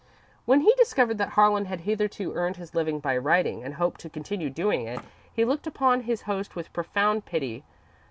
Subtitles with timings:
[0.45, 4.09] When he discovered that Harlan had hitherto earned his living by writing and hoped to
[4.09, 4.99] continue doing it,
[5.31, 7.63] he looked upon his host with profound pity.